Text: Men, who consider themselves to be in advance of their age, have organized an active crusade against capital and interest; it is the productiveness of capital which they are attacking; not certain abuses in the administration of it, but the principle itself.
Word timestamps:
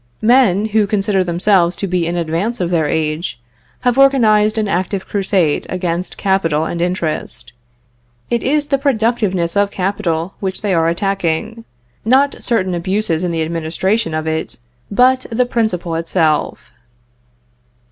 Men, 0.23 0.65
who 0.69 0.87
consider 0.87 1.23
themselves 1.23 1.75
to 1.75 1.85
be 1.85 2.07
in 2.07 2.15
advance 2.15 2.59
of 2.59 2.71
their 2.71 2.87
age, 2.87 3.39
have 3.81 3.99
organized 3.99 4.57
an 4.57 4.67
active 4.67 5.07
crusade 5.07 5.67
against 5.69 6.17
capital 6.17 6.65
and 6.65 6.81
interest; 6.81 7.53
it 8.27 8.41
is 8.41 8.69
the 8.69 8.79
productiveness 8.79 9.55
of 9.55 9.69
capital 9.69 10.33
which 10.39 10.63
they 10.63 10.73
are 10.73 10.87
attacking; 10.89 11.65
not 12.03 12.41
certain 12.41 12.73
abuses 12.73 13.23
in 13.23 13.29
the 13.29 13.43
administration 13.43 14.15
of 14.15 14.25
it, 14.25 14.57
but 14.89 15.27
the 15.31 15.45
principle 15.45 15.93
itself. 15.93 16.71